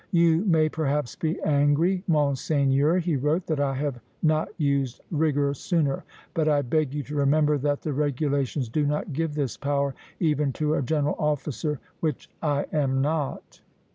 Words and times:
"You 0.09 0.41
may 0.45 0.67
perhaps 0.67 1.15
be 1.15 1.39
angry, 1.43 2.01
Monseigneur," 2.07 2.97
he 2.97 3.15
wrote, 3.15 3.45
"that 3.45 3.59
I 3.59 3.75
have 3.75 3.99
not 4.23 4.47
used 4.57 4.99
rigor 5.11 5.53
sooner; 5.53 6.03
but 6.33 6.47
I 6.49 6.63
beg 6.63 6.95
you 6.95 7.03
to 7.03 7.15
remember 7.15 7.55
that 7.59 7.83
the 7.83 7.93
regulations 7.93 8.67
do 8.67 8.87
not 8.87 9.13
give 9.13 9.35
this 9.35 9.57
power 9.57 9.93
even 10.19 10.53
to 10.53 10.73
a 10.73 10.81
general 10.81 11.15
officer, 11.19 11.79
which 11.99 12.31
I 12.41 12.65
am 12.73 12.99
not." 13.03 13.61